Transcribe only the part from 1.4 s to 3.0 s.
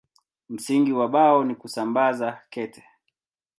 ni kusambaza kete.